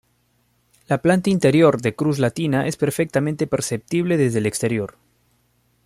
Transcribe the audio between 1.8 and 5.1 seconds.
cruz latina, es perfectamente perceptible desde el exterior.